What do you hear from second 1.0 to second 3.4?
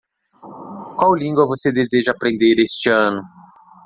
língua você deseja aprender este ano?